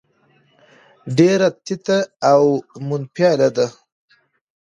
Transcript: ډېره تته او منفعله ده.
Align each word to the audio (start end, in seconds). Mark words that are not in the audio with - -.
ډېره 1.17 1.47
تته 1.65 1.97
او 2.31 2.43
منفعله 2.89 3.49
ده. 3.57 3.67